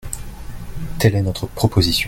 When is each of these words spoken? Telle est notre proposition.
Telle 0.97 1.13
est 1.13 1.21
notre 1.21 1.45
proposition. 1.45 1.99